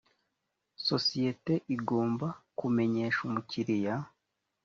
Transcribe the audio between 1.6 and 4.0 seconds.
igomba kumenyesha umukiriya